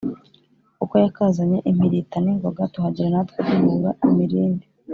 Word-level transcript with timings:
Uko 0.83 0.95
yakazanye 1.03 1.57
impirita 1.69 2.17
n' 2.21 2.31
ingoga, 2.33 2.61
tuhagera 2.73 3.09
na 3.13 3.21
twe 3.27 3.39
duhura 3.49 3.91
imirindi 4.09 4.65